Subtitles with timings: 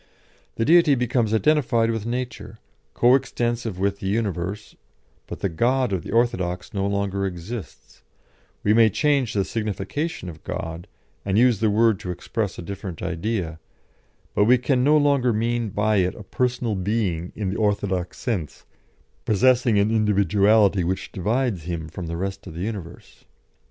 [0.55, 2.57] The Deity becomes identified with nature,
[2.95, 4.75] co extensive with the universe,
[5.27, 8.01] but the God of the orthodox no longer exists;
[8.63, 10.87] we may change the signification of God,
[11.23, 13.59] and use the word to express a different idea,
[14.33, 18.65] but we can no longer mean by it a Personal Being in the orthodox sense,
[19.23, 23.25] possessing an individuality which divides Him from the rest of the universe."